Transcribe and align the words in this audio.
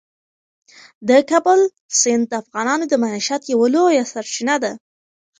د 1.09 1.11
کابل 1.29 1.59
سیند 1.99 2.23
د 2.29 2.33
افغانانو 2.41 2.85
د 2.87 2.93
معیشت 3.03 3.41
یوه 3.53 3.67
لویه 3.75 4.03
سرچینه 4.13 4.55
ده. 4.63 4.71